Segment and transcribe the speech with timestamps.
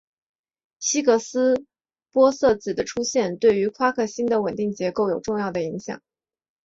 [0.79, 1.63] 希格斯
[2.11, 6.01] 玻色子的出现对于夸克星的稳定结构有重要的影响。